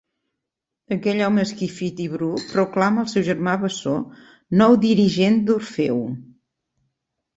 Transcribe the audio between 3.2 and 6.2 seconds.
germà bessó nou dirigent d'Orfeu.